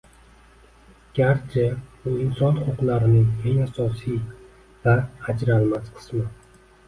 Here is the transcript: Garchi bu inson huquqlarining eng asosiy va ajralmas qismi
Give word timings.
Garchi 1.17 1.65
bu 2.05 2.13
inson 2.23 2.55
huquqlarining 2.69 3.29
eng 3.51 3.61
asosiy 3.67 4.17
va 4.87 4.95
ajralmas 5.35 5.93
qismi 5.99 6.27